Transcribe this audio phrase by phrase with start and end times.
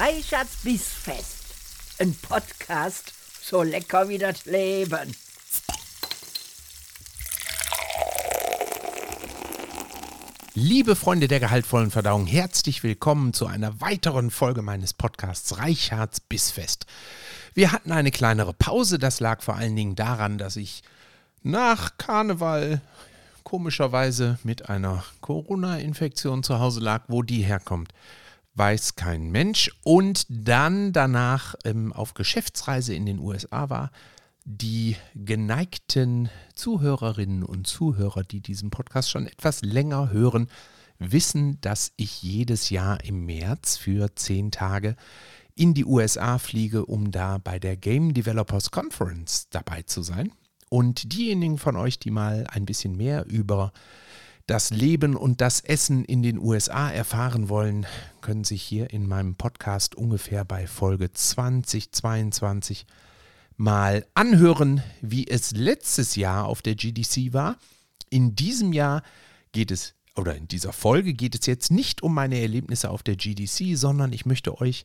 [0.00, 1.44] Reichards Bissfest.
[1.98, 3.12] Ein Podcast
[3.42, 5.14] so lecker wie das Leben.
[10.54, 16.86] Liebe Freunde der gehaltvollen Verdauung, herzlich willkommen zu einer weiteren Folge meines Podcasts Reichards Bissfest.
[17.52, 20.82] Wir hatten eine kleinere Pause, das lag vor allen Dingen daran, dass ich
[21.42, 22.80] nach Karneval
[23.44, 27.92] komischerweise mit einer Corona-Infektion zu Hause lag, wo die herkommt
[28.60, 29.70] weiß kein Mensch.
[29.82, 33.90] Und dann danach ähm, auf Geschäftsreise in den USA war.
[34.44, 40.48] Die geneigten Zuhörerinnen und Zuhörer, die diesen Podcast schon etwas länger hören,
[40.98, 44.94] wissen, dass ich jedes Jahr im März für zehn Tage
[45.54, 50.32] in die USA fliege, um da bei der Game Developers Conference dabei zu sein.
[50.68, 53.72] Und diejenigen von euch, die mal ein bisschen mehr über
[54.50, 57.86] das Leben und das Essen in den USA erfahren wollen,
[58.20, 62.84] können sich hier in meinem Podcast ungefähr bei Folge 2022
[63.56, 67.58] mal anhören, wie es letztes Jahr auf der GDC war.
[68.08, 69.04] In diesem Jahr
[69.52, 73.14] geht es, oder in dieser Folge geht es jetzt nicht um meine Erlebnisse auf der
[73.14, 74.84] GDC, sondern ich möchte euch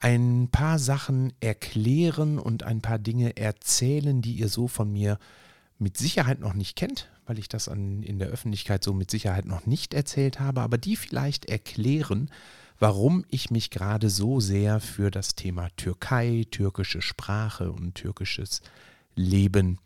[0.00, 5.18] ein paar Sachen erklären und ein paar Dinge erzählen, die ihr so von mir
[5.78, 9.44] mit Sicherheit noch nicht kennt, weil ich das an, in der Öffentlichkeit so mit Sicherheit
[9.44, 12.28] noch nicht erzählt habe, aber die vielleicht erklären,
[12.80, 18.62] warum ich mich gerade so sehr für das Thema Türkei, türkische Sprache und türkisches
[19.14, 19.78] Leben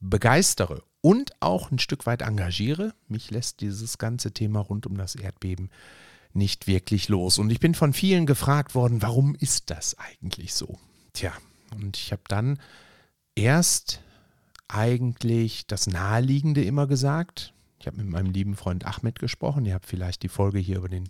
[0.00, 2.92] begeistere und auch ein Stück weit engagiere.
[3.06, 5.70] Mich lässt dieses ganze Thema rund um das Erdbeben
[6.32, 7.38] nicht wirklich los.
[7.38, 10.76] Und ich bin von vielen gefragt worden, warum ist das eigentlich so?
[11.12, 11.32] Tja,
[11.70, 12.58] und ich habe dann
[13.36, 14.00] erst
[14.68, 17.52] eigentlich das Naheliegende immer gesagt.
[17.78, 19.66] Ich habe mit meinem lieben Freund Ahmed gesprochen.
[19.66, 21.08] Ihr habt vielleicht die Folge hier über, den,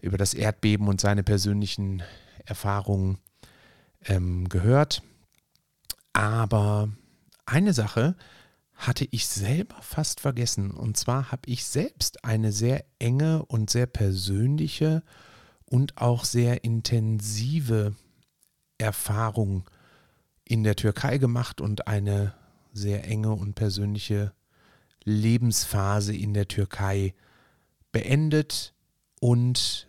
[0.00, 2.02] über das Erdbeben und seine persönlichen
[2.44, 3.18] Erfahrungen
[4.04, 5.02] ähm, gehört.
[6.12, 6.90] Aber
[7.44, 8.16] eine Sache
[8.74, 10.70] hatte ich selber fast vergessen.
[10.70, 15.02] Und zwar habe ich selbst eine sehr enge und sehr persönliche
[15.64, 17.94] und auch sehr intensive
[18.78, 19.68] Erfahrung
[20.44, 22.34] in der Türkei gemacht und eine
[22.76, 24.32] sehr enge und persönliche
[25.04, 27.14] Lebensphase in der Türkei
[27.92, 28.74] beendet
[29.20, 29.88] und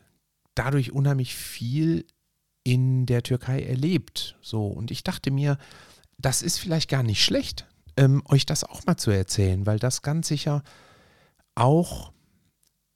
[0.56, 2.06] dadurch unheimlich viel
[2.64, 4.38] in der Türkei erlebt.
[4.42, 5.58] So, und ich dachte mir,
[6.18, 10.02] das ist vielleicht gar nicht schlecht, ähm, euch das auch mal zu erzählen, weil das
[10.02, 10.64] ganz sicher
[11.56, 12.12] auch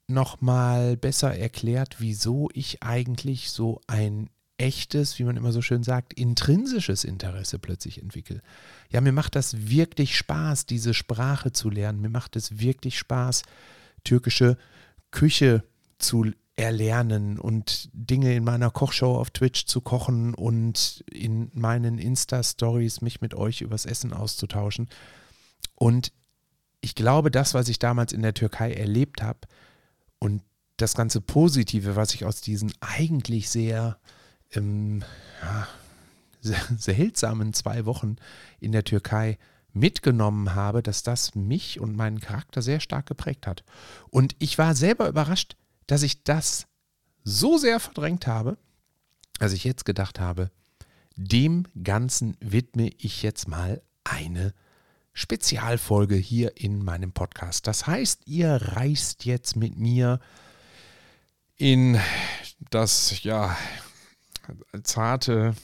[0.08, 4.30] nochmal besser erklärt, wieso ich eigentlich so ein
[4.62, 8.40] echtes, wie man immer so schön sagt, intrinsisches Interesse plötzlich entwickle.
[8.90, 12.00] Ja, mir macht das wirklich Spaß, diese Sprache zu lernen.
[12.00, 13.42] Mir macht es wirklich Spaß,
[14.04, 14.56] türkische
[15.10, 15.64] Küche
[15.98, 23.00] zu erlernen und Dinge in meiner Kochshow auf Twitch zu kochen und in meinen Insta-Stories
[23.00, 24.88] mich mit euch übers Essen auszutauschen.
[25.74, 26.12] Und
[26.80, 29.40] ich glaube, das, was ich damals in der Türkei erlebt habe
[30.20, 30.42] und
[30.76, 33.98] das ganze Positive, was ich aus diesen eigentlich sehr
[34.54, 35.04] ähm,
[35.42, 35.68] ja,
[36.76, 38.16] seltsamen zwei Wochen
[38.60, 39.38] in der Türkei
[39.72, 43.64] mitgenommen habe, dass das mich und meinen Charakter sehr stark geprägt hat.
[44.10, 46.66] Und ich war selber überrascht, dass ich das
[47.24, 48.58] so sehr verdrängt habe,
[49.38, 50.50] dass ich jetzt gedacht habe,
[51.16, 54.54] dem Ganzen widme ich jetzt mal eine
[55.12, 57.66] Spezialfolge hier in meinem Podcast.
[57.66, 60.20] Das heißt, ihr reist jetzt mit mir
[61.56, 62.00] in
[62.70, 63.56] das, ja,
[64.82, 65.54] zarte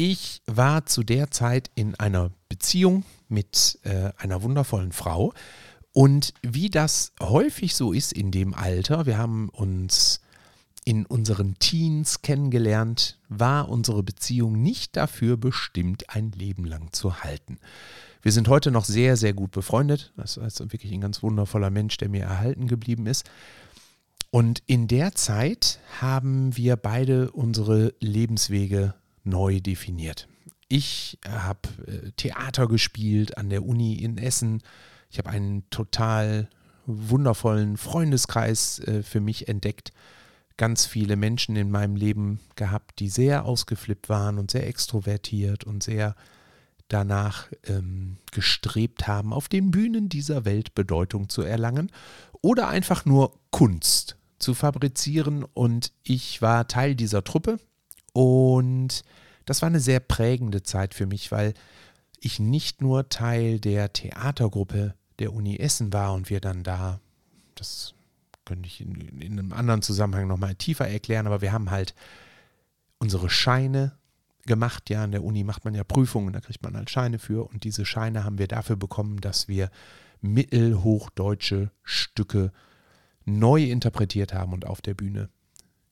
[0.00, 5.32] Ich war zu der Zeit in einer Beziehung mit äh, einer wundervollen Frau.
[5.92, 10.20] Und wie das häufig so ist in dem Alter, wir haben uns
[10.84, 17.58] in unseren Teens kennengelernt, war unsere Beziehung nicht dafür bestimmt, ein Leben lang zu halten.
[18.22, 20.12] Wir sind heute noch sehr, sehr gut befreundet.
[20.16, 23.28] Das ist wirklich ein ganz wundervoller Mensch, der mir erhalten geblieben ist.
[24.30, 28.94] Und in der Zeit haben wir beide unsere Lebenswege
[29.24, 30.28] neu definiert.
[30.68, 34.62] Ich habe äh, Theater gespielt an der Uni in Essen.
[35.10, 36.48] Ich habe einen total
[36.86, 39.92] wundervollen Freundeskreis äh, für mich entdeckt,
[40.56, 45.82] ganz viele Menschen in meinem Leben gehabt, die sehr ausgeflippt waren und sehr extrovertiert und
[45.82, 46.14] sehr
[46.88, 51.92] danach ähm, gestrebt haben, auf den Bühnen dieser Welt Bedeutung zu erlangen
[52.40, 55.44] oder einfach nur Kunst zu fabrizieren.
[55.44, 57.58] Und ich war Teil dieser Truppe
[58.12, 59.02] und
[59.44, 61.54] das war eine sehr prägende Zeit für mich, weil
[62.20, 67.00] ich nicht nur Teil der Theatergruppe der Uni Essen war und wir dann da,
[67.54, 67.94] das
[68.44, 71.94] könnte ich in, in einem anderen Zusammenhang nochmal tiefer erklären, aber wir haben halt
[72.98, 73.96] unsere Scheine
[74.46, 74.90] gemacht.
[74.90, 77.48] Ja, an der Uni macht man ja Prüfungen, da kriegt man halt Scheine für.
[77.48, 79.70] Und diese Scheine haben wir dafür bekommen, dass wir
[80.20, 82.52] mittelhochdeutsche Stücke
[83.24, 85.28] neu interpretiert haben und auf der Bühne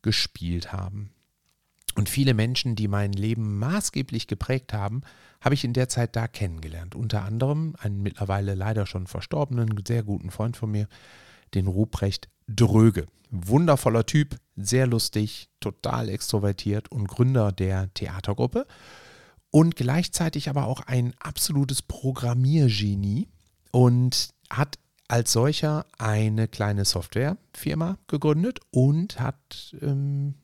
[0.02, 1.12] gespielt haben.
[1.96, 5.00] Und viele Menschen, die mein Leben maßgeblich geprägt haben,
[5.40, 6.94] habe ich in der Zeit da kennengelernt.
[6.94, 10.88] Unter anderem einen mittlerweile leider schon verstorbenen, sehr guten Freund von mir,
[11.54, 13.06] den Ruprecht Dröge.
[13.30, 18.66] Wundervoller Typ, sehr lustig, total extrovertiert und Gründer der Theatergruppe
[19.50, 23.28] und gleichzeitig aber auch ein absolutes Programmiergenie
[23.72, 24.78] und hat
[25.08, 30.34] als solcher eine kleine Softwarefirma gegründet und hat ähm,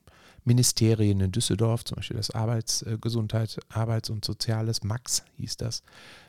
[0.44, 5.82] Ministerien in Düsseldorf, zum Beispiel das Arbeitsgesundheit, äh, Arbeits- und Soziales, Max hieß das,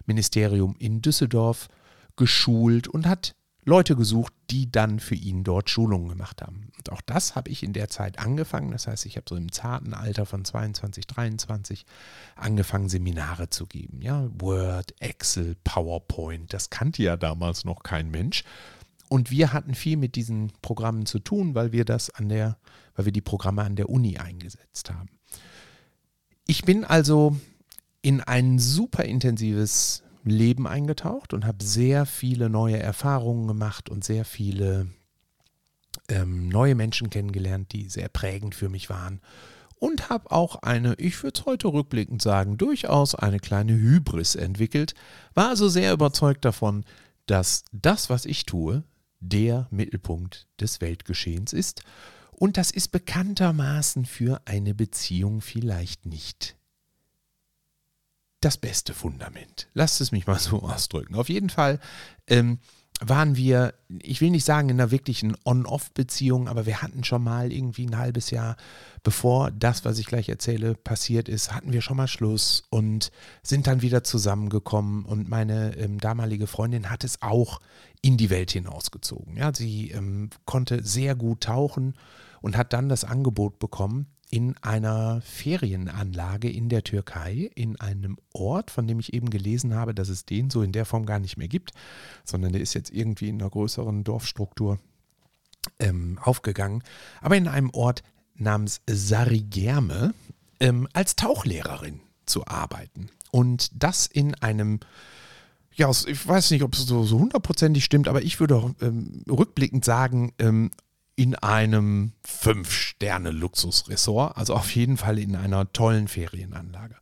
[0.06, 1.68] Ministerium in Düsseldorf
[2.15, 6.69] geschult und hat Leute gesucht, die dann für ihn dort Schulungen gemacht haben.
[6.77, 8.71] Und auch das habe ich in der Zeit angefangen.
[8.71, 11.86] Das heißt, ich habe so im zarten Alter von 22, 23
[12.36, 14.01] angefangen, Seminare zu geben.
[14.01, 18.44] Ja, Word, Excel, PowerPoint, das kannte ja damals noch kein Mensch.
[19.07, 22.57] Und wir hatten viel mit diesen Programmen zu tun, weil wir das an der,
[22.95, 25.10] weil wir die Programme an der Uni eingesetzt haben.
[26.45, 27.38] Ich bin also
[28.01, 34.25] in ein super intensives Leben eingetaucht und habe sehr viele neue Erfahrungen gemacht und sehr
[34.25, 34.88] viele
[36.10, 39.22] ähm, neue Menschen kennengelernt, die sehr prägend für mich waren.
[39.80, 44.94] Und habe auch eine, ich würde es heute rückblickend sagen, durchaus eine kleine Hybris entwickelt.
[45.34, 46.86] War also sehr überzeugt davon,
[47.25, 48.84] dass das, was ich tue,
[49.19, 51.84] der Mittelpunkt des Weltgeschehens ist.
[52.35, 56.56] Und das ist bekanntermaßen für eine Beziehung vielleicht nicht
[58.41, 59.69] das beste Fundament.
[59.74, 61.15] Lasst es mich mal so ausdrücken.
[61.15, 61.80] Auf jeden Fall
[62.27, 62.59] ähm,
[63.05, 67.51] waren wir, ich will nicht sagen in einer wirklichen On-Off-Beziehung, aber wir hatten schon mal
[67.51, 68.55] irgendwie ein halbes Jahr,
[69.03, 73.11] bevor das, was ich gleich erzähle, passiert ist, hatten wir schon mal Schluss und
[73.41, 75.05] sind dann wieder zusammengekommen.
[75.05, 77.59] Und meine ähm, damalige Freundin hat es auch
[78.01, 79.38] in die Welt hinausgezogen.
[79.38, 81.95] Ja, sie ähm, konnte sehr gut tauchen
[82.41, 88.71] und hat dann das Angebot bekommen, in einer Ferienanlage in der Türkei, in einem Ort,
[88.71, 91.38] von dem ich eben gelesen habe, dass es den so in der Form gar nicht
[91.38, 91.69] mehr gibt,
[92.24, 94.80] sondern der ist jetzt irgendwie in einer größeren Dorfstruktur
[95.77, 96.81] ähm, aufgegangen,
[97.21, 98.01] aber in einem Ort
[98.33, 100.15] namens Sarigerme
[100.59, 103.12] ähm, als Tauchlehrerin zu arbeiten.
[103.29, 104.79] Und das in einem
[105.75, 110.33] ja, ich weiß nicht, ob es so, hundertprozentig stimmt, aber ich würde ähm, rückblickend sagen,
[110.39, 110.71] ähm,
[111.15, 116.95] in einem Fünf-Sterne-Luxusressort, also auf jeden Fall in einer tollen Ferienanlage.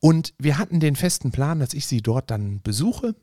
[0.00, 3.14] Und wir hatten den festen Plan, dass ich sie dort dann besuche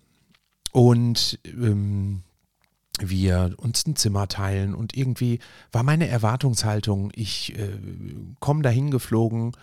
[0.72, 2.22] und ähm,
[3.00, 4.76] wir uns ein Zimmer teilen.
[4.76, 5.40] Und irgendwie
[5.72, 7.80] war meine Erwartungshaltung, ich äh,
[8.40, 9.54] komme dahin geflogen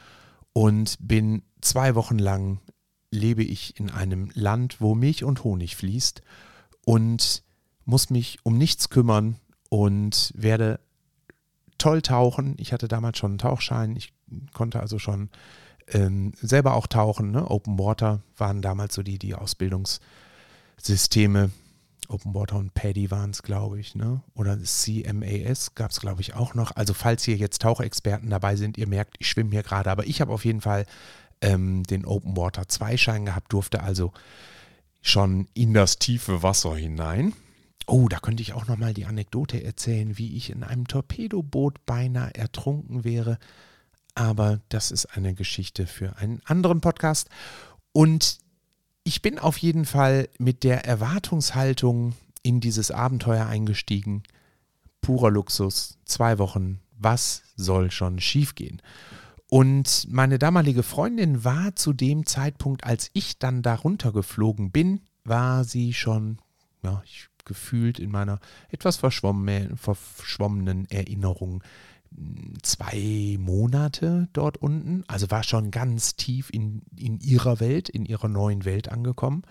[0.53, 2.59] und bin zwei Wochen lang,
[3.11, 6.23] lebe ich in einem Land, wo Milch und Honig fließt
[6.85, 7.45] und
[7.85, 9.37] muss mich um nichts kümmern,
[9.75, 10.79] und werde
[11.79, 12.55] toll tauchen.
[12.59, 13.97] Ich hatte damals schon einen Tauchschein.
[13.97, 14.13] Ich
[14.53, 15.31] konnte also schon
[15.89, 17.33] ähm, selber auch tauchen.
[17.33, 17.51] Ne?
[17.51, 21.51] Open Water waren damals so die, die Ausbildungssysteme.
[22.07, 23.97] Open Water und Paddy waren es, glaube ich.
[23.97, 24.23] Ne?
[24.37, 26.77] Oder CMAS gab es, glaube ich, auch noch.
[26.77, 29.91] Also falls hier jetzt Tauchexperten dabei sind, ihr merkt, ich schwimme hier gerade.
[29.91, 30.87] Aber ich habe auf jeden Fall
[31.41, 34.13] ähm, den Open Water 2 Schein gehabt, durfte also
[35.03, 37.33] schon in das tiefe Wasser hinein.
[37.87, 41.85] Oh, da könnte ich auch noch mal die Anekdote erzählen, wie ich in einem Torpedoboot
[41.85, 43.39] beinahe ertrunken wäre.
[44.15, 47.29] Aber das ist eine Geschichte für einen anderen Podcast.
[47.93, 48.39] Und
[49.03, 54.23] ich bin auf jeden Fall mit der Erwartungshaltung in dieses Abenteuer eingestiegen.
[55.03, 56.81] Purer Luxus, zwei Wochen.
[56.97, 58.81] Was soll schon schiefgehen?
[59.49, 65.65] Und meine damalige Freundin war zu dem Zeitpunkt, als ich dann darunter geflogen bin, war
[65.65, 66.39] sie schon,
[66.83, 69.77] ja, ich gefühlt in meiner etwas verschwommenen
[70.91, 71.63] Erinnerung
[72.63, 75.05] zwei Monate dort unten.
[75.09, 79.43] Also war schon ganz tief in, in ihrer Welt, in ihrer neuen Welt angekommen.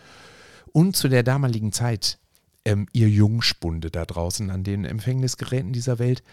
[0.71, 2.19] Und zu der damaligen Zeit
[2.65, 6.23] ähm, ihr Jungspunde da draußen an den Empfängnisgeräten dieser Welt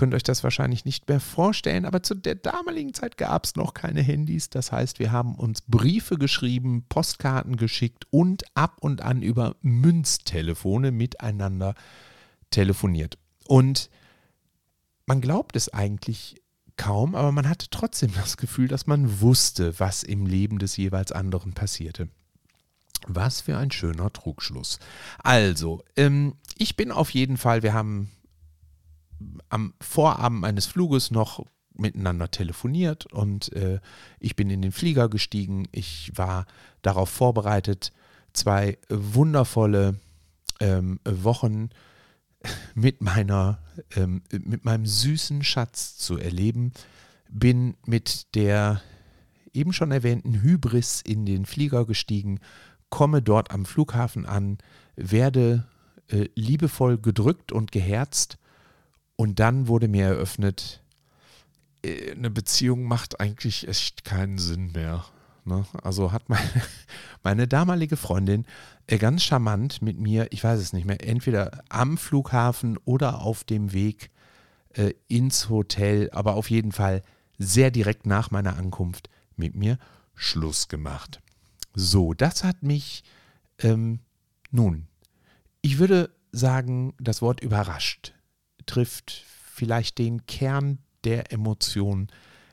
[0.00, 3.74] könnt euch das wahrscheinlich nicht mehr vorstellen, aber zu der damaligen Zeit gab es noch
[3.74, 4.48] keine Handys.
[4.48, 10.90] Das heißt, wir haben uns Briefe geschrieben, Postkarten geschickt und ab und an über Münztelefone
[10.90, 11.74] miteinander
[12.48, 13.18] telefoniert.
[13.46, 13.90] Und
[15.04, 16.40] man glaubt es eigentlich
[16.78, 21.12] kaum, aber man hatte trotzdem das Gefühl, dass man wusste, was im Leben des jeweils
[21.12, 22.08] anderen passierte.
[23.06, 24.78] Was für ein schöner Trugschluss.
[25.18, 28.10] Also, ähm, ich bin auf jeden Fall, wir haben
[29.48, 33.80] am Vorabend meines Fluges noch miteinander telefoniert und äh,
[34.18, 35.66] ich bin in den Flieger gestiegen.
[35.72, 36.46] Ich war
[36.82, 37.92] darauf vorbereitet,
[38.32, 39.98] zwei wundervolle
[40.60, 41.70] ähm, Wochen
[42.74, 43.58] mit meiner,
[43.96, 46.72] ähm, mit meinem süßen Schatz zu erleben.
[47.28, 48.82] Bin mit der
[49.52, 52.40] eben schon erwähnten Hybris in den Flieger gestiegen
[52.90, 54.58] komme dort am Flughafen an,
[54.96, 55.66] werde
[56.08, 58.36] äh, liebevoll gedrückt und geherzt
[59.20, 60.80] und dann wurde mir eröffnet,
[61.84, 65.04] äh, eine Beziehung macht eigentlich echt keinen Sinn mehr.
[65.44, 65.66] Ne?
[65.82, 66.62] Also hat meine,
[67.22, 68.46] meine damalige Freundin
[68.86, 73.44] äh, ganz charmant mit mir, ich weiß es nicht mehr, entweder am Flughafen oder auf
[73.44, 74.10] dem Weg
[74.70, 77.02] äh, ins Hotel, aber auf jeden Fall
[77.36, 79.76] sehr direkt nach meiner Ankunft mit mir
[80.14, 81.20] Schluss gemacht.
[81.74, 83.04] So, das hat mich,
[83.58, 83.98] ähm,
[84.50, 84.86] nun,
[85.60, 88.14] ich würde sagen, das Wort überrascht
[88.70, 92.06] trifft vielleicht den Kern der Emotion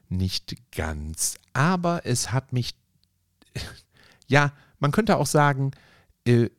[0.09, 1.35] nicht ganz.
[1.53, 2.75] Aber es hat mich,
[4.27, 5.71] ja, man könnte auch sagen,
[6.25, 6.49] äh,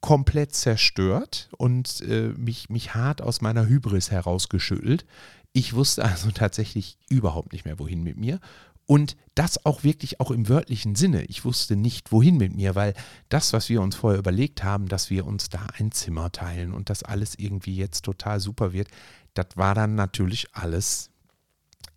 [0.00, 5.06] komplett zerstört und äh, mich, mich hart aus meiner Hybris herausgeschüttelt.
[5.54, 8.40] Ich wusste also tatsächlich überhaupt nicht mehr, wohin mit mir.
[8.90, 11.22] Und das auch wirklich auch im wörtlichen Sinne.
[11.24, 12.94] Ich wusste nicht, wohin mit mir, weil
[13.28, 16.88] das, was wir uns vorher überlegt haben, dass wir uns da ein Zimmer teilen und
[16.88, 18.88] das alles irgendwie jetzt total super wird,
[19.34, 21.10] das war dann natürlich alles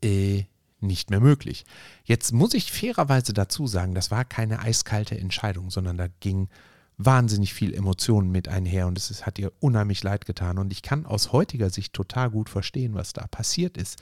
[0.03, 0.43] äh,
[0.81, 1.63] nicht mehr möglich.
[2.03, 6.49] Jetzt muss ich fairerweise dazu sagen, das war keine eiskalte Entscheidung, sondern da ging
[6.97, 10.57] wahnsinnig viel Emotionen mit einher und es hat ihr unheimlich leid getan.
[10.57, 13.97] Und ich kann aus heutiger Sicht total gut verstehen, was da passiert ist.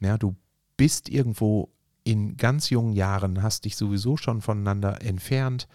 [0.00, 0.34] Ja, du
[0.78, 1.68] bist irgendwo
[2.04, 5.68] in ganz jungen Jahren, hast dich sowieso schon voneinander entfernt.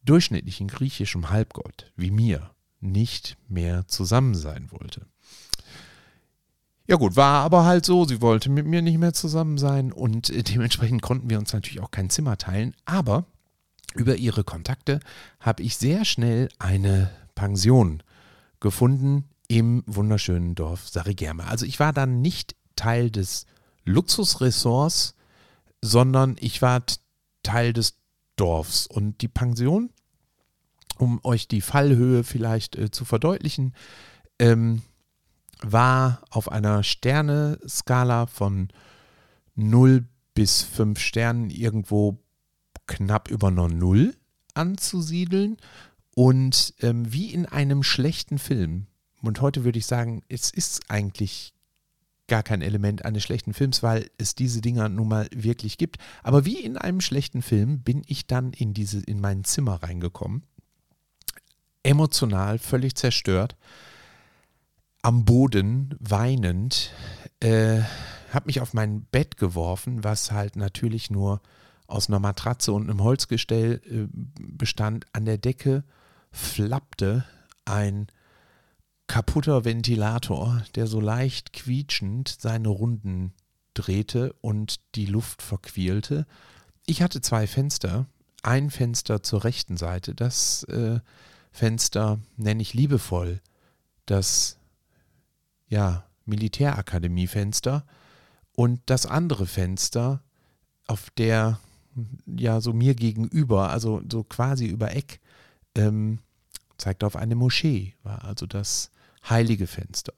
[0.04, 5.06] durchschnittlichen griechischen Halbgott wie mir nicht mehr zusammen sein wollte.
[6.88, 10.34] Ja gut, war aber halt so, sie wollte mit mir nicht mehr zusammen sein und
[10.50, 13.28] dementsprechend konnten wir uns natürlich auch kein Zimmer teilen, aber
[13.94, 15.02] über ihre Kontakte
[15.40, 18.02] habe ich sehr schnell eine Pension
[18.60, 21.46] gefunden im wunderschönen Dorf Sarigerme.
[21.46, 23.46] Also ich war dann nicht Teil des
[23.86, 25.14] Luxusressorts
[25.84, 26.82] sondern ich war
[27.44, 28.00] Teil des
[28.38, 28.88] Dorfs.
[28.88, 29.92] Und die Pension,
[30.98, 33.76] um euch die Fallhöhe vielleicht äh, zu verdeutlichen,
[34.40, 34.82] ähm,
[35.62, 38.70] war auf einer Sterne-Skala von
[39.56, 42.18] 0 bis 5 Sternen irgendwo
[42.88, 44.16] knapp über einer Null
[44.54, 45.58] anzusiedeln.
[46.16, 48.88] Und ähm, wie in einem schlechten Film,
[49.22, 51.54] und heute würde ich sagen, es ist eigentlich
[52.34, 55.98] gar kein Element eines schlechten Films, weil es diese Dinger nun mal wirklich gibt.
[56.24, 60.42] Aber wie in einem schlechten Film bin ich dann in diese, in mein Zimmer reingekommen.
[61.84, 63.56] Emotional, völlig zerstört,
[65.04, 66.92] am Boden, weinend,
[67.40, 67.82] äh,
[68.32, 71.40] habe mich auf mein Bett geworfen, was halt natürlich nur
[71.86, 74.08] aus einer Matratze und einem Holzgestell äh,
[74.40, 75.06] bestand.
[75.14, 75.84] An der Decke
[76.32, 77.26] flappte
[77.66, 78.08] ein
[79.08, 83.34] kaputter Ventilator, der so leicht quietschend seine Runden
[83.74, 86.26] drehte und die Luft verquielte.
[86.86, 88.08] Ich hatte zwei Fenster.
[88.44, 90.14] Ein Fenster zur rechten Seite.
[90.14, 91.00] Das äh,
[91.52, 93.42] Fenster nenne ich liebevoll
[94.06, 94.58] das
[95.68, 97.86] ja, Militärakademiefenster
[98.56, 100.22] und das andere Fenster
[100.88, 101.60] auf der,
[102.26, 105.20] ja, so mir gegenüber, also so quasi über Eck,
[105.76, 106.20] ähm,
[106.84, 108.92] zeigt auf eine Moschee, war also das
[109.30, 110.14] heilige Fenster.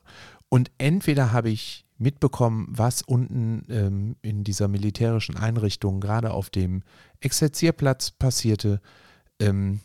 [0.49, 6.81] Und entweder habe ich mitbekommen, was unten ähm, in dieser militärischen Einrichtung, gerade auf dem
[7.19, 8.81] Exerzierplatz passierte.
[9.39, 9.79] Ähm,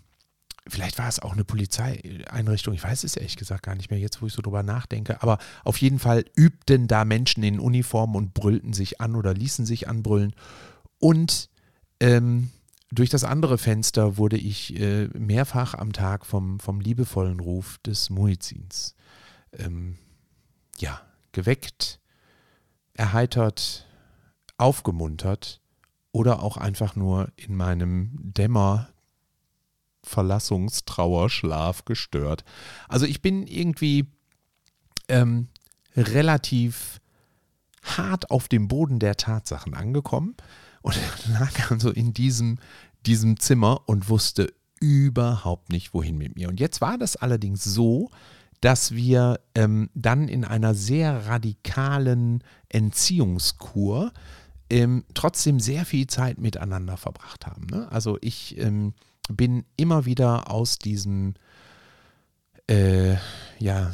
[0.67, 4.23] vielleicht war es auch eine Polizeieinrichtung, ich weiß es ehrlich gesagt gar nicht mehr, jetzt
[4.23, 5.23] wo ich so drüber nachdenke.
[5.23, 9.67] Aber auf jeden Fall übten da Menschen in Uniform und brüllten sich an oder ließen
[9.67, 10.35] sich anbrüllen.
[10.99, 11.51] Und
[12.01, 12.51] ähm,
[12.93, 18.11] durch das andere Fenster wurde ich äh, mehrfach am Tag vom, vom liebevollen Ruf des
[18.11, 18.95] Muizins
[19.53, 19.97] ähm,
[20.79, 21.01] ja,
[21.33, 22.01] geweckt,
[22.95, 23.87] erheitert,
[24.59, 25.61] aufgemuntert
[26.13, 28.89] oder auch einfach nur in meinem Dämmer
[30.03, 32.45] Verlassungstrauerschlaf gestört.
[32.89, 34.11] Also ich bin irgendwie
[35.09, 35.49] ähm,
[35.97, 37.01] relativ
[37.83, 40.37] hart auf dem Boden der Tatsachen angekommen
[40.83, 40.97] und
[41.29, 42.59] lag also in diesem,
[43.07, 46.49] diesem Zimmer und wusste überhaupt nicht, wohin mit mir.
[46.49, 48.11] Und jetzt war das allerdings so,
[48.61, 54.13] dass wir ähm, dann in einer sehr radikalen Entziehungskur
[54.69, 57.67] ähm, trotzdem sehr viel Zeit miteinander verbracht haben.
[57.71, 57.91] Ne?
[57.91, 58.95] Also ich ähm,
[59.29, 61.35] bin immer wieder aus diesem
[62.69, 63.17] äh,
[63.59, 63.91] ja,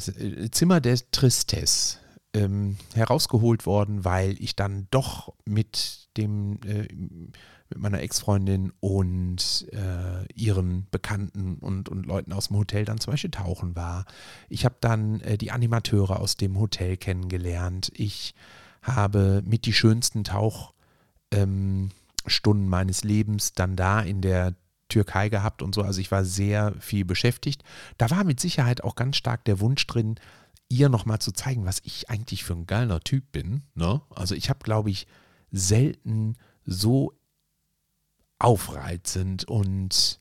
[0.51, 1.99] Zimmer der Tristesse
[2.35, 6.89] ähm, herausgeholt worden, weil ich dann doch mit dem äh,
[7.69, 13.13] mit meiner Ex-Freundin und äh, ihren Bekannten und, und Leuten aus dem Hotel dann zum
[13.13, 14.05] Beispiel tauchen war.
[14.49, 17.91] Ich habe dann äh, die Animateure aus dem Hotel kennengelernt.
[17.95, 18.35] Ich
[18.83, 21.91] habe mit die schönsten Tauchstunden
[22.45, 24.55] ähm, meines Lebens dann da in der
[24.89, 25.83] Türkei gehabt und so.
[25.83, 27.65] Also ich war sehr viel beschäftigt.
[27.99, 30.17] Da war mit Sicherheit auch ganz stark der Wunsch drin,
[30.69, 33.63] ihr nochmal zu zeigen, was ich eigentlich für ein geiler Typ bin.
[33.75, 34.01] Ne?
[34.11, 35.09] Also ich habe, glaube ich,
[35.57, 37.15] selten so
[38.39, 40.21] aufreizend und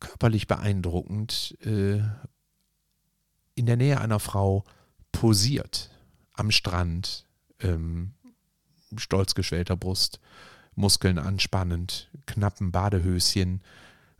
[0.00, 2.00] körperlich beeindruckend äh,
[3.54, 4.64] in der Nähe einer Frau
[5.12, 5.90] posiert,
[6.34, 7.24] am Strand,
[7.60, 8.12] ähm,
[8.96, 10.20] stolz geschwellter Brust,
[10.74, 13.62] Muskeln anspannend, knappen Badehöschen,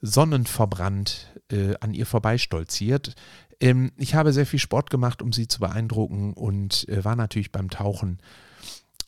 [0.01, 3.15] sonnenverbrannt äh, an ihr vorbeistolziert.
[3.61, 7.53] Ähm, ich habe sehr viel Sport gemacht, um sie zu beeindrucken und äh, war natürlich
[7.53, 8.19] beim Tauchen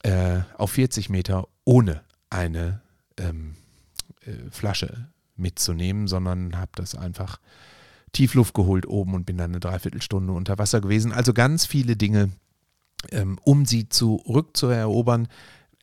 [0.02, 2.80] äh, auf 40 Meter ohne eine
[3.16, 3.56] ähm,
[4.24, 7.40] äh, Flasche mitzunehmen, sondern habe das einfach
[8.12, 11.12] Tiefluft geholt oben und bin dann eine Dreiviertelstunde unter Wasser gewesen.
[11.12, 12.30] Also ganz viele Dinge,
[13.10, 15.28] ähm, um sie zurückzuerobern.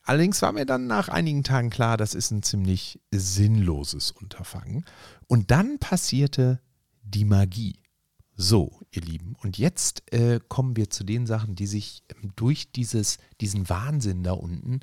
[0.03, 4.85] Allerdings war mir dann nach einigen Tagen klar, das ist ein ziemlich sinnloses Unterfangen.
[5.27, 6.59] Und dann passierte
[7.03, 7.75] die Magie.
[8.37, 12.71] So, ihr Lieben, und jetzt äh, kommen wir zu den Sachen, die sich ähm, durch
[12.71, 14.81] dieses, diesen Wahnsinn da unten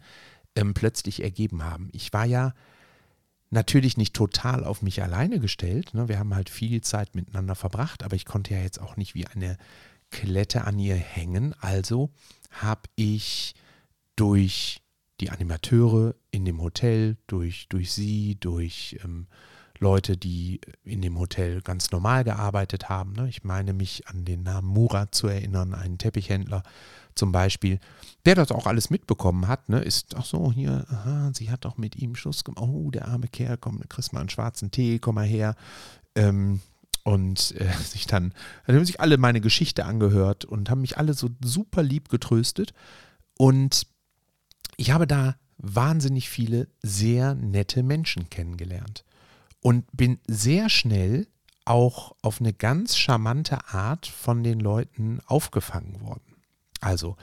[0.56, 1.90] ähm, plötzlich ergeben haben.
[1.92, 2.54] Ich war ja
[3.50, 5.92] natürlich nicht total auf mich alleine gestellt.
[5.92, 6.08] Ne?
[6.08, 9.26] Wir haben halt viel Zeit miteinander verbracht, aber ich konnte ja jetzt auch nicht wie
[9.26, 9.58] eine
[10.10, 11.54] Klette an ihr hängen.
[11.60, 12.10] Also
[12.50, 13.54] habe ich
[14.16, 14.80] durch
[15.20, 19.26] die Animateure in dem Hotel, durch, durch sie, durch ähm,
[19.82, 23.12] Leute, die in dem Hotel ganz normal gearbeitet haben.
[23.12, 23.28] Ne?
[23.28, 26.62] Ich meine mich an den Namen Murat zu erinnern, einen Teppichhändler
[27.14, 27.78] zum Beispiel,
[28.24, 29.80] der das auch alles mitbekommen hat, ne?
[29.80, 33.28] ist, ach so, hier, aha, sie hat doch mit ihm Schluss gemacht, oh, der arme
[33.28, 35.56] Kerl, komm, kriegst mal einen schwarzen Tee, komm mal her.
[36.14, 36.60] Ähm,
[37.02, 38.32] und äh, sich dann,
[38.66, 42.72] dann haben sich alle meine Geschichte angehört und haben mich alle so super lieb getröstet.
[43.36, 43.86] Und
[44.76, 49.04] ich habe da wahnsinnig viele sehr nette Menschen kennengelernt
[49.62, 51.26] und bin sehr schnell
[51.64, 56.36] auch auf eine ganz charmante Art von den Leuten aufgefangen worden.
[56.80, 57.16] Also,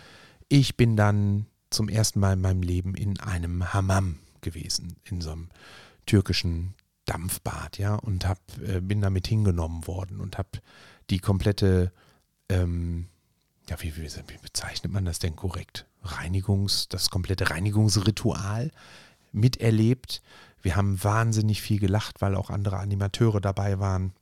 [0.48, 5.32] ich bin dann zum ersten Mal in meinem Leben in einem Hammam gewesen, in so
[5.32, 5.50] einem
[6.06, 6.74] türkischen
[7.06, 10.62] Dampfbad, ja, und hab, äh, bin damit hingenommen worden und habe
[11.10, 11.92] die komplette,
[12.48, 13.08] ähm,
[13.68, 15.86] ja, wie, wie, wie, bezeichnet man das denn korrekt?
[16.04, 18.72] Reinigungs, das komplette Reinigungsritual
[19.32, 20.22] miterlebt.
[20.62, 24.14] Wir haben wahnsinnig viel gelacht, weil auch andere Animateure dabei waren.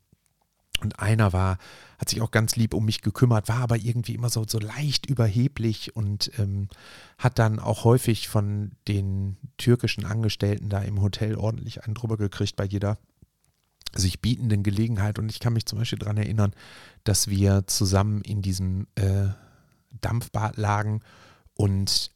[0.82, 1.58] Und einer war,
[1.98, 5.08] hat sich auch ganz lieb um mich gekümmert, war aber irgendwie immer so, so leicht
[5.08, 6.68] überheblich und ähm,
[7.18, 12.56] hat dann auch häufig von den türkischen Angestellten da im Hotel ordentlich einen drüber gekriegt
[12.56, 13.00] bei jeder
[13.96, 15.18] sich bietenden Gelegenheit.
[15.18, 16.54] Und ich kann mich zum Beispiel daran erinnern,
[17.04, 19.30] dass wir zusammen in diesem äh,
[20.02, 21.02] Dampfbad lagen
[21.56, 22.12] und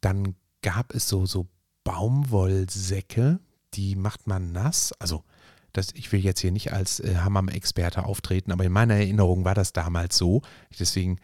[0.00, 1.46] dann gab es so, so
[1.88, 3.40] Baumwollsäcke,
[3.72, 4.92] die macht man nass.
[4.98, 5.24] Also
[5.72, 9.54] das, ich will jetzt hier nicht als äh, Hammam-Experte auftreten, aber in meiner Erinnerung war
[9.54, 10.42] das damals so.
[10.78, 11.18] Deswegen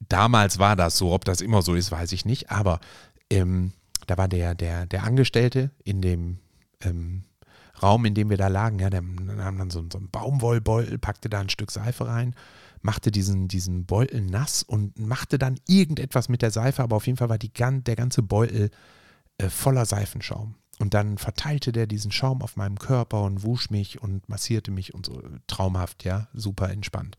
[0.00, 2.80] damals war das so, ob das immer so ist, weiß ich nicht, aber
[3.30, 3.72] ähm,
[4.06, 6.40] da war der, der, der Angestellte in dem
[6.82, 7.24] ähm,
[7.82, 11.30] Raum, in dem wir da lagen, ja, der nahm dann so, so einen Baumwollbeutel, packte
[11.30, 12.34] da ein Stück Seife rein,
[12.82, 17.16] machte diesen, diesen Beutel nass und machte dann irgendetwas mit der Seife, aber auf jeden
[17.16, 18.70] Fall war die, der ganze Beutel
[19.42, 20.54] äh, voller Seifenschaum.
[20.78, 24.94] Und dann verteilte der diesen Schaum auf meinem Körper und wusch mich und massierte mich
[24.94, 27.16] und so traumhaft, ja, super entspannt.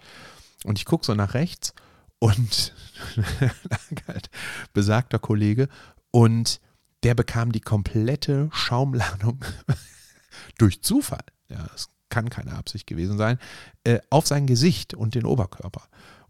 [0.65, 1.73] Und ich gucke so nach rechts
[2.19, 2.73] und
[4.07, 4.29] halt
[4.73, 5.69] besagter Kollege
[6.11, 6.59] und
[7.03, 9.43] der bekam die komplette Schaumladung
[10.57, 13.39] durch Zufall, ja, das kann keine Absicht gewesen sein,
[13.83, 15.83] äh, auf sein Gesicht und den Oberkörper.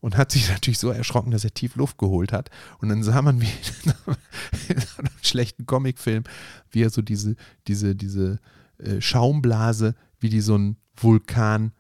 [0.03, 2.49] Und hat sich natürlich so erschrocken, dass er tief Luft geholt hat.
[2.79, 3.47] Und dann sah man wie
[4.67, 6.25] in einem schlechten Comicfilm,
[6.71, 7.37] wie er so diese,
[7.67, 8.41] diese, diese
[8.79, 11.71] äh, Schaumblase, wie die so ein Vulkan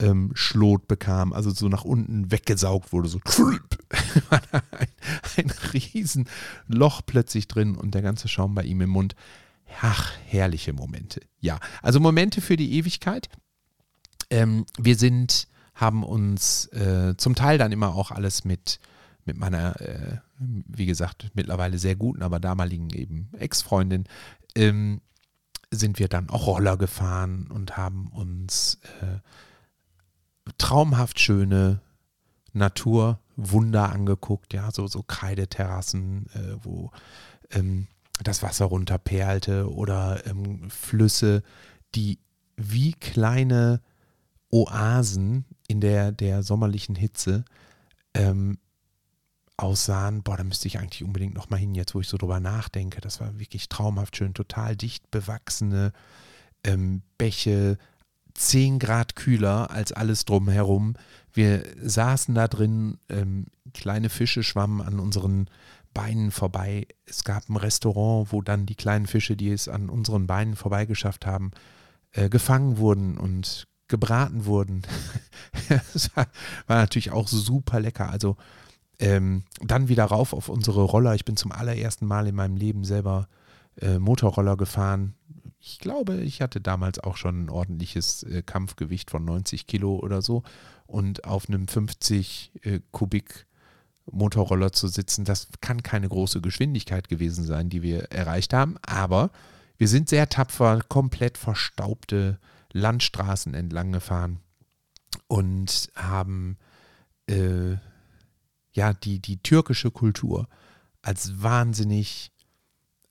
[0.00, 3.20] ähm, Schlot bekam, also so nach unten weggesaugt wurde, so
[4.30, 4.88] war ein,
[5.36, 6.28] ein riesen
[6.66, 9.14] Loch plötzlich drin und der ganze Schaum bei ihm im Mund.
[9.80, 11.20] Ach, herrliche Momente.
[11.38, 13.28] Ja, also Momente für die Ewigkeit.
[14.28, 18.80] Ähm, wir sind, haben uns äh, zum Teil dann immer auch alles mit,
[19.24, 24.04] mit meiner, äh, wie gesagt, mittlerweile sehr guten, aber damaligen eben Ex-Freundin,
[24.54, 25.00] ähm,
[25.70, 29.20] sind wir dann auch Roller gefahren und haben uns äh,
[30.58, 31.80] traumhaft schöne
[32.52, 36.90] Naturwunder angeguckt, ja, so, so Kreideterrassen, äh, wo
[37.50, 37.86] ähm,
[38.22, 41.42] das Wasser runterperlte oder ähm, Flüsse,
[41.94, 42.18] die
[42.56, 43.80] wie kleine
[44.50, 47.44] Oasen in der, der sommerlichen Hitze
[48.14, 48.58] ähm,
[49.56, 50.22] aussahen.
[50.22, 53.00] Boah, da müsste ich eigentlich unbedingt nochmal hin, jetzt wo ich so drüber nachdenke.
[53.00, 55.92] Das war wirklich traumhaft schön, total dicht bewachsene
[56.64, 57.78] ähm, Bäche,
[58.34, 60.94] 10 Grad kühler als alles drumherum.
[61.32, 65.48] Wir saßen da drin, ähm, kleine Fische schwammen an unseren
[65.92, 66.86] Beinen vorbei.
[67.04, 71.26] Es gab ein Restaurant, wo dann die kleinen Fische, die es an unseren Beinen vorbeigeschafft
[71.26, 71.50] haben,
[72.12, 74.82] äh, gefangen wurden und gebraten wurden.
[75.68, 76.26] das war,
[76.66, 78.10] natürlich auch super lecker.
[78.10, 78.36] Also
[78.98, 81.14] ähm, dann wieder rauf auf unsere Roller.
[81.14, 83.28] Ich bin zum allerersten Mal in meinem Leben selber
[83.76, 85.14] äh, Motorroller gefahren
[85.60, 90.22] ich glaube, ich hatte damals auch schon ein ordentliches äh, Kampfgewicht von 90 Kilo oder
[90.22, 90.42] so.
[90.86, 93.46] Und auf einem 50 äh, Kubik
[94.10, 98.76] Motorroller zu sitzen, das kann keine große Geschwindigkeit gewesen sein, die wir erreicht haben.
[98.82, 99.30] Aber
[99.80, 102.38] wir sind sehr tapfer, komplett verstaubte
[102.70, 104.40] Landstraßen entlang gefahren
[105.26, 106.58] und haben
[107.26, 107.76] äh,
[108.72, 110.48] ja die, die türkische Kultur
[111.00, 112.30] als wahnsinnig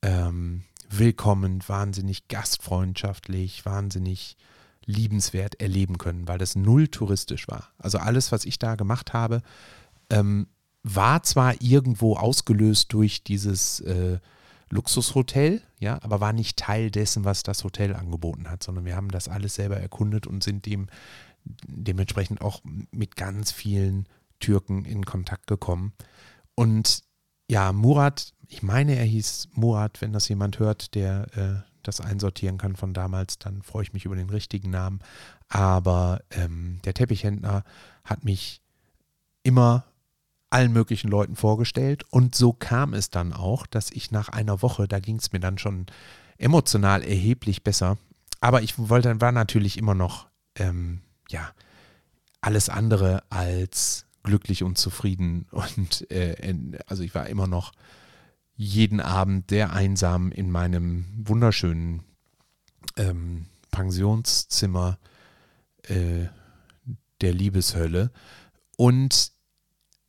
[0.03, 4.37] ähm, willkommen, wahnsinnig gastfreundschaftlich, wahnsinnig
[4.85, 7.69] liebenswert erleben können, weil das null touristisch war.
[7.79, 9.41] Also alles, was ich da gemacht habe,
[10.11, 10.45] ähm,
[10.83, 14.19] war zwar irgendwo ausgelöst durch dieses äh,
[14.69, 19.09] Luxushotel, ja, aber war nicht Teil dessen, was das Hotel angeboten hat, sondern wir haben
[19.09, 20.87] das alles selber erkundet und sind dem
[21.65, 24.07] dementsprechend auch mit ganz vielen
[24.39, 25.93] Türken in Kontakt gekommen.
[26.53, 27.01] Und
[27.47, 30.01] ja, Murat ich meine, er hieß Murat.
[30.01, 34.05] Wenn das jemand hört, der äh, das einsortieren kann von damals, dann freue ich mich
[34.05, 34.99] über den richtigen Namen.
[35.47, 37.63] Aber ähm, der Teppichhändler
[38.03, 38.61] hat mich
[39.43, 39.85] immer
[40.49, 42.03] allen möglichen Leuten vorgestellt.
[42.09, 45.39] Und so kam es dann auch, dass ich nach einer Woche, da ging es mir
[45.39, 45.85] dann schon
[46.37, 47.97] emotional erheblich besser.
[48.41, 51.51] Aber ich wollte, war natürlich immer noch, ähm, ja,
[52.41, 55.45] alles andere als glücklich und zufrieden.
[55.51, 56.53] Und äh,
[56.87, 57.73] also ich war immer noch
[58.55, 62.03] jeden Abend sehr einsam in meinem wunderschönen
[62.97, 64.99] ähm, Pensionszimmer
[65.83, 66.25] äh,
[67.21, 68.11] der Liebeshölle.
[68.77, 69.31] Und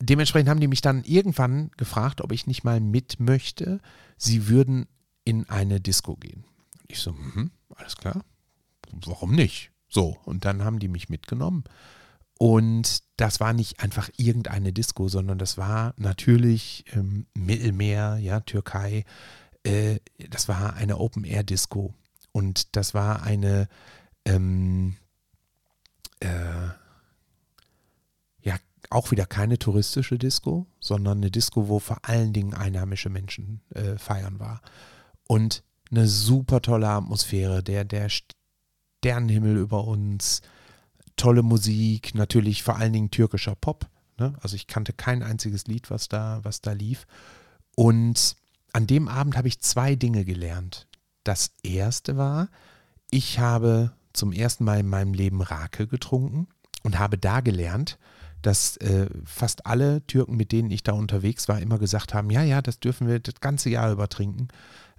[0.00, 3.80] dementsprechend haben die mich dann irgendwann gefragt, ob ich nicht mal mit möchte.
[4.16, 4.86] Sie würden
[5.24, 6.44] in eine Disco gehen.
[6.80, 8.24] Und ich so, hm, alles klar,
[9.06, 9.70] warum nicht?
[9.88, 11.64] So, und dann haben die mich mitgenommen
[12.42, 19.04] und das war nicht einfach irgendeine Disco, sondern das war natürlich ähm, Mittelmeer, ja, Türkei.
[19.62, 19.98] Äh,
[20.30, 21.92] das war eine Open-Air-Disco.
[22.32, 23.68] Und das war eine,
[24.24, 24.96] ähm,
[26.20, 26.68] äh,
[28.90, 33.96] auch wieder keine touristische Disco, sondern eine Disco, wo vor allen Dingen einheimische Menschen äh,
[33.96, 34.60] feiern war.
[35.26, 40.42] Und eine super tolle Atmosphäre, der, der Sternenhimmel über uns,
[41.16, 43.88] tolle Musik, natürlich vor allen Dingen türkischer Pop.
[44.18, 44.34] Ne?
[44.40, 47.06] Also ich kannte kein einziges Lied, was da, was da lief.
[47.76, 48.36] Und
[48.72, 50.88] an dem Abend habe ich zwei Dinge gelernt.
[51.24, 52.48] Das erste war,
[53.10, 56.48] ich habe zum ersten Mal in meinem Leben Rake getrunken
[56.82, 57.98] und habe da gelernt,
[58.42, 62.42] dass äh, fast alle Türken, mit denen ich da unterwegs war, immer gesagt haben, ja,
[62.42, 64.48] ja, das dürfen wir das ganze Jahr über trinken.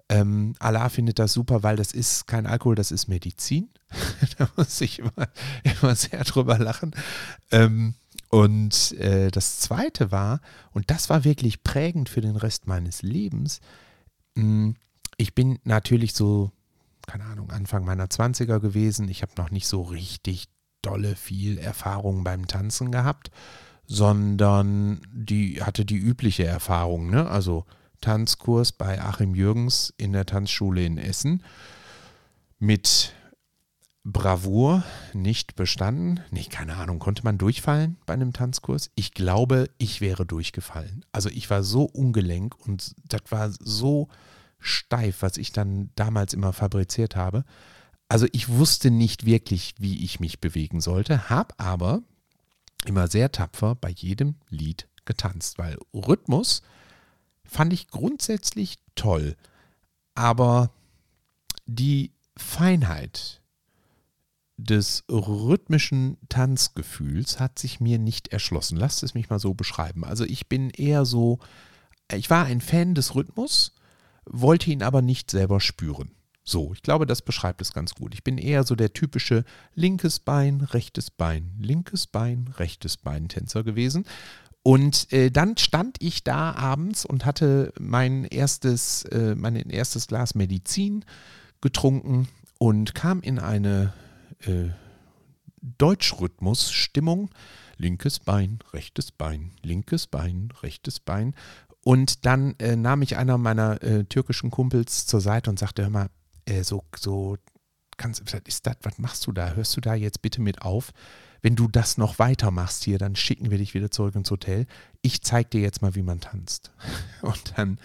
[0.10, 3.70] Ähm, Allah findet das super, weil das ist kein Alkohol, das ist Medizin.
[4.38, 5.30] da muss ich immer,
[5.64, 6.92] immer sehr drüber lachen.
[7.52, 7.96] Ähm,
[8.30, 13.62] und äh, das Zweite war, und das war wirklich prägend für den Rest meines Lebens,
[14.36, 14.76] mh, hm,
[15.18, 16.52] ich bin natürlich so,
[17.06, 19.08] keine Ahnung, Anfang meiner 20er gewesen.
[19.08, 20.48] Ich habe noch nicht so richtig
[20.82, 23.32] dolle viel Erfahrung beim Tanzen gehabt,
[23.86, 27.30] sondern die hatte die übliche Erfahrung, ne?
[27.30, 27.66] Also
[28.00, 31.44] Tanzkurs bei Achim Jürgens in der Tanzschule in Essen
[32.58, 33.14] mit
[34.04, 36.22] Bravour nicht bestanden.
[36.32, 38.90] Nee, keine Ahnung, konnte man durchfallen bei einem Tanzkurs?
[38.96, 41.06] Ich glaube, ich wäre durchgefallen.
[41.12, 44.10] Also ich war so ungelenk und das war so
[44.60, 47.46] steif, was ich dann damals immer fabriziert habe.
[48.12, 52.04] Also ich wusste nicht wirklich, wie ich mich bewegen sollte, habe aber
[52.84, 56.62] immer sehr tapfer bei jedem Lied getanzt, weil Rhythmus
[57.46, 59.38] fand ich grundsätzlich toll,
[60.14, 60.74] aber
[61.66, 63.42] die Feinheit
[64.58, 68.76] des rhythmischen Tanzgefühls hat sich mir nicht erschlossen.
[68.78, 70.04] Lasst es mich mal so beschreiben.
[70.04, 71.40] Also ich bin eher so,
[72.14, 73.74] ich war ein Fan des Rhythmus,
[74.26, 76.12] wollte ihn aber nicht selber spüren.
[76.44, 78.14] So, ich glaube, das beschreibt es ganz gut.
[78.14, 79.44] Ich bin eher so der typische
[79.76, 84.06] linkes Bein, rechtes Bein, linkes Bein, rechtes Bein Tänzer gewesen.
[84.64, 90.36] Und äh, dann stand ich da abends und hatte mein erstes, äh, mein erstes Glas
[90.36, 91.04] Medizin
[91.62, 92.28] getrunken
[92.60, 93.94] und kam in eine
[94.40, 94.70] äh,
[95.62, 97.30] Deutschrhythmus-Stimmung.
[97.78, 101.34] Linkes Bein, rechtes Bein, linkes Bein, rechtes Bein.
[101.84, 105.90] Und dann äh, nahm ich einer meiner äh, türkischen Kumpels zur Seite und sagte, hör
[105.90, 106.10] mal,
[106.52, 107.38] äh, so, so,
[107.98, 109.52] kannst, ist das, was machst du da?
[109.52, 110.92] Hörst du da jetzt bitte mit auf?
[111.42, 114.68] Wenn du das noch weitermachst hier, dann schicken wir dich wieder zurück ins Hotel.
[115.02, 116.72] Ich zeig dir jetzt mal, wie man tanzt.
[117.22, 117.80] Und dann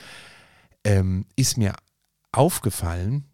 [0.84, 1.74] ähm, ist mir
[2.32, 3.24] aufgefallen,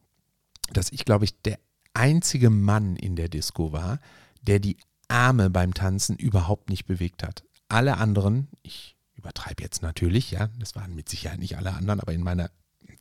[0.73, 1.59] dass ich, glaube ich, der
[1.95, 3.99] einzige Mann in der Disco war,
[4.43, 4.77] der die
[5.09, 7.45] Arme beim Tanzen überhaupt nicht bewegt hat.
[7.69, 12.13] Alle anderen, ich übertreibe jetzt natürlich, ja, das waren mit Sicherheit nicht alle anderen, aber
[12.13, 12.51] in meiner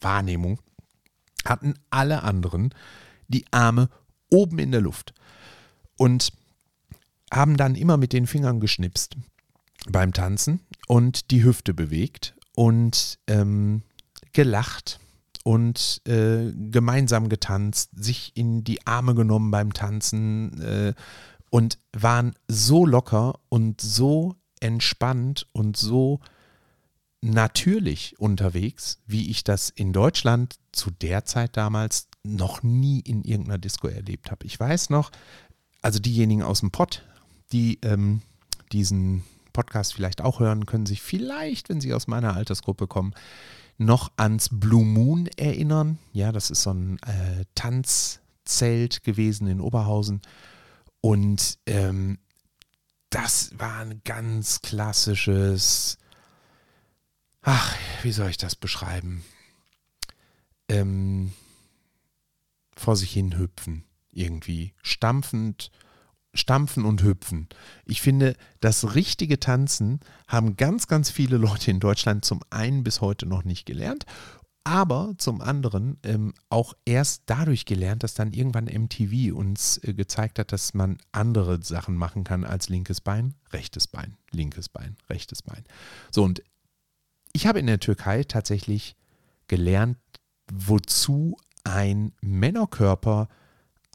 [0.02, 0.60] Wahrnehmung
[1.46, 2.74] hatten alle anderen
[3.28, 3.90] die Arme
[4.30, 5.14] oben in der Luft
[5.98, 6.32] und
[7.34, 9.16] haben dann immer mit den Fingern geschnipst
[9.90, 13.84] beim Tanzen und die Hüfte bewegt und ähm,
[14.34, 15.00] gelacht
[15.44, 20.94] und äh, gemeinsam getanzt, sich in die Arme genommen beim Tanzen äh,
[21.50, 26.20] und waren so locker und so entspannt und so
[27.22, 33.58] natürlich unterwegs, wie ich das in Deutschland zu der Zeit damals noch nie in irgendeiner
[33.58, 34.46] Disco erlebt habe.
[34.46, 35.12] Ich weiß noch,
[35.82, 37.04] also diejenigen aus dem Pott,
[37.52, 38.22] die ähm,
[38.72, 43.14] diesen Podcast vielleicht auch hören, können sich vielleicht, wenn sie aus meiner Altersgruppe kommen,
[43.78, 45.98] noch ans Blue Moon erinnern.
[46.14, 50.22] Ja, das ist so ein äh, Tanzzelt gewesen in Oberhausen.
[51.02, 52.20] Und ähm,
[53.10, 55.98] das war ein ganz klassisches
[57.42, 59.24] ach, wie soll ich das beschreiben?
[60.70, 61.34] Ähm,
[62.76, 64.74] vor sich hin hüpfen, irgendwie.
[64.82, 65.72] Stampfend,
[66.34, 67.50] stampfen und hüpfen.
[67.86, 73.02] Ich finde, das richtige Tanzen haben ganz, ganz viele Leute in Deutschland zum einen bis
[73.02, 74.06] heute noch nicht gelernt
[74.64, 80.38] aber zum anderen ähm, auch erst dadurch gelernt, dass dann irgendwann MTV uns äh, gezeigt
[80.38, 85.42] hat, dass man andere Sachen machen kann als linkes Bein, rechtes Bein, linkes Bein, rechtes
[85.42, 85.64] Bein.
[86.12, 86.44] So, und
[87.34, 88.96] ich habe in der Türkei tatsächlich
[89.48, 89.98] gelernt,
[90.52, 93.28] wozu ein Männerkörper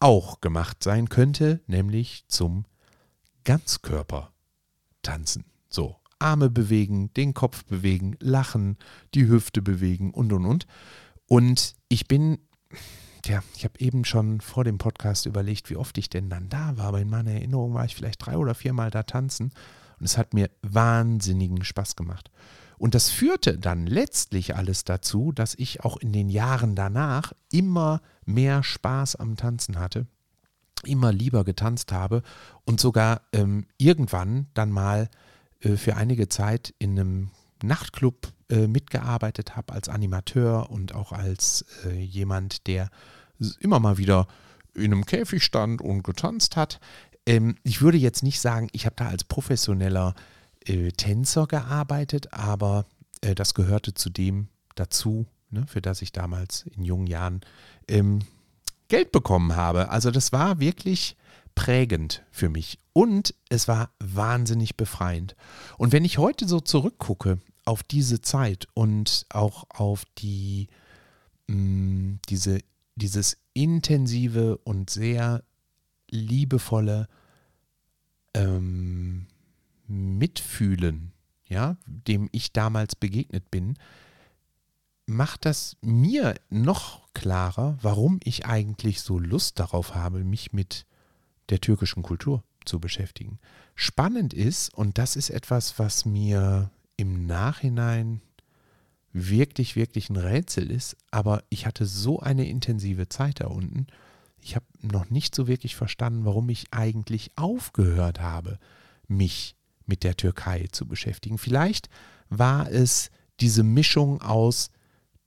[0.00, 2.64] auch gemacht sein könnte, nämlich zum
[3.44, 4.32] Ganzkörper
[5.02, 5.44] tanzen.
[5.68, 8.76] So, Arme bewegen, den Kopf bewegen, lachen,
[9.14, 10.66] die Hüfte bewegen und und und.
[11.26, 12.38] Und ich bin,
[13.24, 16.76] ja, ich habe eben schon vor dem Podcast überlegt, wie oft ich denn dann da
[16.76, 19.52] war, aber in meiner Erinnerung war ich vielleicht drei oder viermal da tanzen
[19.98, 22.30] und es hat mir wahnsinnigen Spaß gemacht.
[22.78, 28.02] Und das führte dann letztlich alles dazu, dass ich auch in den Jahren danach immer
[28.24, 30.06] mehr Spaß am Tanzen hatte,
[30.84, 32.22] immer lieber getanzt habe
[32.64, 35.08] und sogar ähm, irgendwann dann mal
[35.60, 37.30] äh, für einige Zeit in einem
[37.62, 42.90] Nachtclub äh, mitgearbeitet habe als Animateur und auch als äh, jemand, der
[43.60, 44.26] immer mal wieder
[44.74, 46.78] in einem Käfig stand und getanzt hat.
[47.24, 50.35] Ähm, ich würde jetzt nicht sagen, ich habe da als professioneller äh,
[50.66, 52.86] Tänzer gearbeitet, aber
[53.20, 57.40] äh, das gehörte zu dem dazu, ne, für das ich damals in jungen Jahren
[57.88, 58.20] ähm,
[58.88, 59.90] Geld bekommen habe.
[59.90, 61.16] Also das war wirklich
[61.54, 65.34] prägend für mich und es war wahnsinnig befreiend.
[65.78, 70.68] Und wenn ich heute so zurückgucke auf diese Zeit und auch auf die,
[71.48, 72.60] mh, mm, diese,
[72.94, 75.42] dieses intensive und sehr
[76.10, 77.08] liebevolle
[78.34, 79.26] ähm,
[79.88, 81.12] Mitfühlen,
[81.46, 83.76] ja, dem ich damals begegnet bin,
[85.06, 90.84] macht das mir noch klarer, warum ich eigentlich so Lust darauf habe, mich mit
[91.48, 93.38] der türkischen Kultur zu beschäftigen.
[93.74, 98.20] Spannend ist, und das ist etwas, was mir im Nachhinein
[99.12, 103.86] wirklich, wirklich ein Rätsel ist, aber ich hatte so eine intensive Zeit da unten.
[104.40, 108.58] Ich habe noch nicht so wirklich verstanden, warum ich eigentlich aufgehört habe,
[109.08, 109.55] mich
[109.86, 111.38] mit der Türkei zu beschäftigen.
[111.38, 111.88] Vielleicht
[112.28, 114.70] war es diese Mischung aus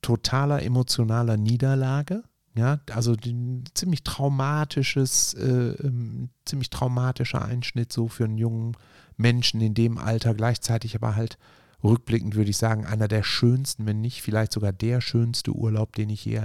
[0.02, 2.24] totaler emotionaler Niederlage,
[2.56, 8.76] ja, also ein ziemlich traumatisches, äh, ähm, ziemlich traumatischer Einschnitt so für einen jungen
[9.18, 11.38] Menschen in dem Alter, gleichzeitig aber halt
[11.84, 16.10] rückblickend würde ich sagen, einer der schönsten, wenn nicht vielleicht sogar der schönste Urlaub, den
[16.10, 16.42] ich je,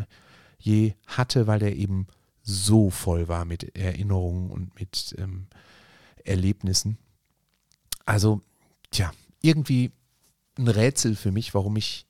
[0.59, 2.07] je hatte, weil der eben
[2.42, 5.46] so voll war mit Erinnerungen und mit ähm,
[6.24, 6.98] Erlebnissen.
[8.07, 8.40] Also,
[8.90, 9.93] tja, irgendwie
[10.59, 12.07] ein Rätsel für mich, warum ich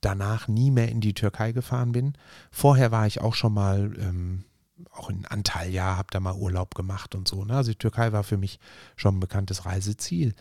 [0.00, 2.14] danach nie mehr in die Türkei gefahren bin.
[2.50, 4.44] Vorher war ich auch schon mal, ähm,
[4.90, 7.44] auch in Antalya, habe da mal Urlaub gemacht und so.
[7.44, 7.54] Ne?
[7.54, 8.58] Also die Türkei war für mich
[8.96, 10.34] schon ein bekanntes Reiseziel.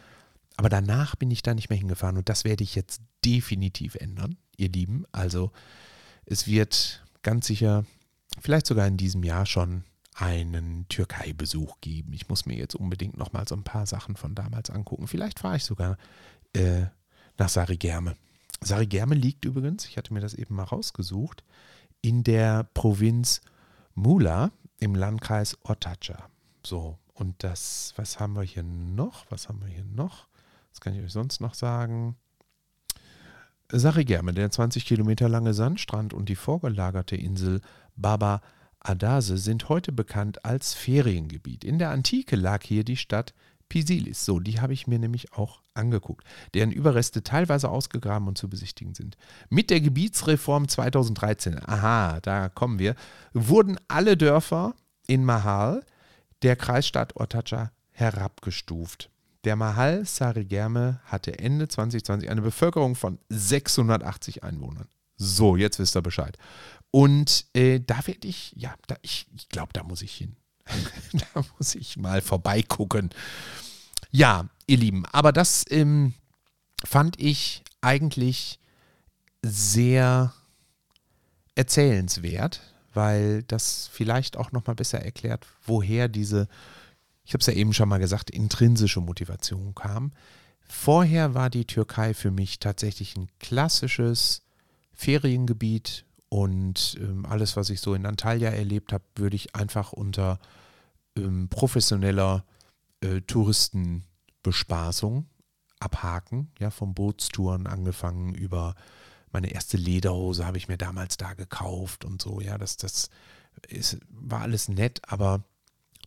[0.57, 4.37] Aber danach bin ich da nicht mehr hingefahren und das werde ich jetzt definitiv ändern,
[4.57, 5.05] ihr Lieben.
[5.11, 5.51] Also
[6.25, 7.85] es wird ganz sicher,
[8.39, 9.83] vielleicht sogar in diesem Jahr schon
[10.21, 12.13] einen Türkei-Besuch geben.
[12.13, 15.07] Ich muss mir jetzt unbedingt nochmal so ein paar Sachen von damals angucken.
[15.07, 15.97] Vielleicht fahre ich sogar
[16.53, 16.83] äh,
[17.37, 18.15] nach Sarigerme.
[18.61, 21.43] Sarigerme liegt übrigens, ich hatte mir das eben mal rausgesucht,
[22.01, 23.41] in der Provinz
[23.95, 26.29] Mula im Landkreis Ortaca.
[26.63, 29.25] So, und das, was haben wir hier noch?
[29.31, 30.27] Was haben wir hier noch?
[30.69, 32.15] Was kann ich euch sonst noch sagen?
[33.71, 37.61] Sarigerme, der 20 Kilometer lange Sandstrand und die vorgelagerte Insel
[37.95, 38.41] Baba
[38.81, 41.63] Adase sind heute bekannt als Feriengebiet.
[41.63, 43.33] In der Antike lag hier die Stadt
[43.69, 44.25] Pisilis.
[44.25, 48.95] So, die habe ich mir nämlich auch angeguckt, deren Überreste teilweise ausgegraben und zu besichtigen
[48.95, 49.15] sind.
[49.49, 52.95] Mit der Gebietsreform 2013, aha, da kommen wir,
[53.33, 54.75] wurden alle Dörfer
[55.07, 55.85] in Mahal,
[56.41, 59.09] der Kreisstadt Ortaca, herabgestuft.
[59.45, 64.87] Der Mahal Sarigerme hatte Ende 2020 eine Bevölkerung von 680 Einwohnern.
[65.15, 66.37] So, jetzt wisst ihr Bescheid.
[66.91, 70.35] Und äh, da werde ich, ja, da, ich, ich glaube, da muss ich hin.
[71.33, 73.09] da muss ich mal vorbeigucken.
[74.11, 76.13] Ja, ihr Lieben, aber das ähm,
[76.83, 78.59] fand ich eigentlich
[79.41, 80.33] sehr
[81.55, 82.61] erzählenswert,
[82.93, 86.47] weil das vielleicht auch noch mal besser erklärt, woher diese,
[87.23, 90.11] ich habe es ja eben schon mal gesagt, intrinsische Motivation kam.
[90.61, 94.41] Vorher war die Türkei für mich tatsächlich ein klassisches
[94.93, 100.39] Feriengebiet und ähm, alles, was ich so in Antalya erlebt habe, würde ich einfach unter
[101.17, 102.45] ähm, professioneller
[103.01, 105.25] äh, Touristenbespaßung
[105.81, 106.49] abhaken.
[106.57, 108.75] Ja, vom Bootstouren angefangen über
[109.33, 112.39] meine erste Lederhose habe ich mir damals da gekauft und so.
[112.39, 113.09] Ja, das, das
[113.67, 115.43] ist, war alles nett, aber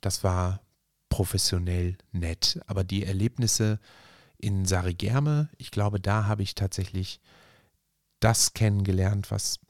[0.01, 0.63] das war
[1.11, 2.61] professionell nett.
[2.67, 3.79] Aber die Erlebnisse
[4.39, 7.21] in Sarigerme, ich glaube, da habe ich tatsächlich
[8.21, 9.61] das kennengelernt, was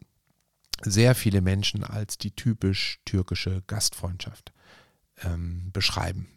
[0.84, 4.52] sehr viele Menschen als die typisch türkische Gastfreundschaft
[5.22, 6.28] ähm, beschreiben.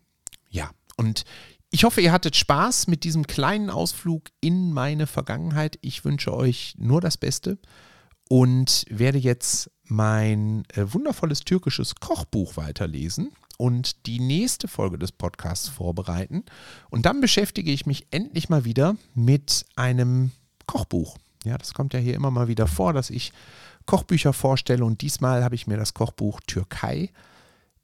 [0.50, 1.26] Ja, und
[1.70, 5.78] ich hoffe, ihr hattet Spaß mit diesem kleinen Ausflug in meine Vergangenheit.
[5.82, 7.58] Ich wünsche euch nur das Beste
[8.30, 15.68] und werde jetzt mein äh, wundervolles türkisches Kochbuch weiterlesen und die nächste Folge des Podcasts
[15.68, 16.44] vorbereiten.
[16.90, 20.32] Und dann beschäftige ich mich endlich mal wieder mit einem
[20.68, 21.18] Kochbuch.
[21.44, 23.32] Ja, das kommt ja hier immer mal wieder vor, dass ich
[23.88, 27.10] Kochbücher vorstelle und diesmal habe ich mir das Kochbuch Türkei,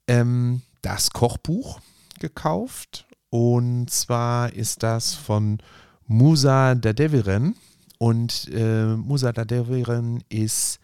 [0.08, 1.80] ähm, das Kochbuch
[2.20, 5.58] gekauft und zwar ist das von
[6.06, 7.56] Musa Dadeviren
[7.98, 10.80] und äh, Musa Dadeviren ist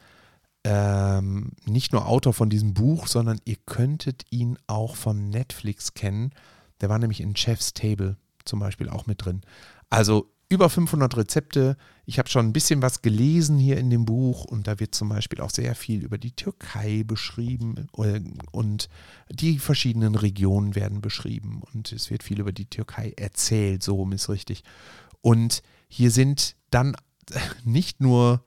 [0.63, 6.32] ähm, nicht nur Autor von diesem Buch, sondern ihr könntet ihn auch von Netflix kennen.
[6.82, 9.41] Der war nämlich in Chef's Table zum Beispiel auch mit drin.
[9.89, 11.78] Also über 500 Rezepte.
[12.06, 15.10] Ich habe schon ein bisschen was gelesen hier in dem Buch und da wird zum
[15.10, 18.20] Beispiel auch sehr viel über die Türkei beschrieben äh,
[18.52, 18.89] und
[19.30, 24.12] die verschiedenen Regionen werden beschrieben und es wird viel über die Türkei erzählt, so rum
[24.12, 24.64] ist richtig.
[25.22, 26.95] Und hier sind dann
[27.64, 28.43] nicht nur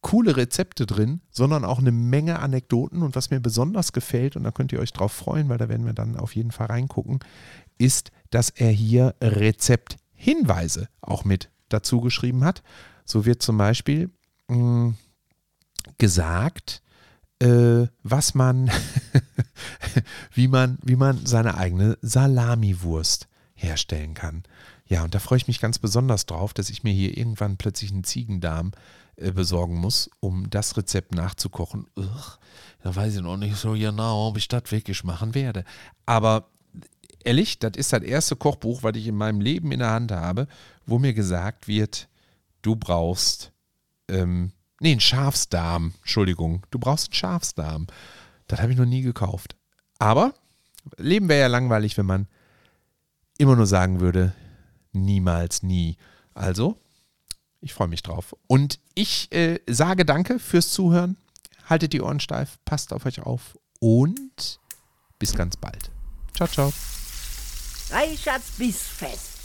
[0.00, 3.02] coole Rezepte drin, sondern auch eine Menge Anekdoten.
[3.02, 5.86] Und was mir besonders gefällt, und da könnt ihr euch drauf freuen, weil da werden
[5.86, 7.20] wir dann auf jeden Fall reingucken,
[7.78, 9.14] ist, dass er hier
[10.24, 12.62] Rezepthinweise auch mit dazu geschrieben hat.
[13.04, 14.10] So wird zum Beispiel
[14.48, 14.94] mh, hm,
[15.98, 16.82] gesagt,
[17.40, 18.70] äh, was man,
[20.32, 24.44] wie man, wie man seine eigene Salamiwurst herstellen kann.
[24.86, 27.90] Ja, und da freue ich mich ganz besonders drauf, dass ich mir hier irgendwann plötzlich
[27.90, 28.72] einen Ziegendarm
[29.16, 31.86] äh, besorgen muss, um das Rezept nachzukochen.
[31.96, 32.38] Ugh,
[32.82, 35.64] da weiß ich noch nicht so genau, ob ich das wirklich machen werde.
[36.06, 36.48] Aber
[37.24, 40.46] ehrlich, das ist das erste Kochbuch, was ich in meinem Leben in der Hand habe,
[40.86, 42.08] wo mir gesagt wird,
[42.62, 43.52] du brauchst,
[44.08, 47.86] ähm, nee, einen Schafsdarm, Entschuldigung, du brauchst einen Schafsdarm.
[48.46, 49.56] Das habe ich noch nie gekauft.
[49.98, 50.34] Aber
[50.96, 52.26] Leben wäre ja langweilig, wenn man
[53.38, 54.34] immer nur sagen würde,
[54.92, 55.96] niemals nie.
[56.34, 56.78] Also,
[57.60, 58.36] ich freue mich drauf.
[58.46, 61.16] Und ich äh, sage danke fürs Zuhören.
[61.66, 64.60] Haltet die Ohren steif, passt auf euch auf und
[65.18, 65.90] bis ganz bald.
[66.34, 66.72] Ciao, ciao.
[67.90, 69.38] Reichards Bissfest.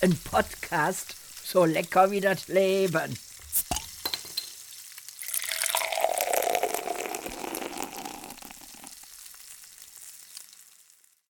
[0.00, 1.14] Ein Podcast
[1.44, 3.18] so lecker wie das Leben.